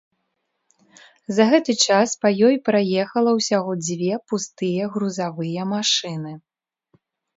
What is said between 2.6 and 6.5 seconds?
праехала ўсяго дзве пустыя грузавыя машыны.